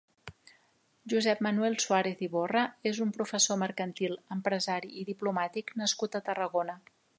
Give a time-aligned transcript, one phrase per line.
[1.11, 2.63] Josep Manuel Suàrez Iborra
[2.93, 6.79] és un professor mercantil, empresari i diplomàtic nascut a Tarragona.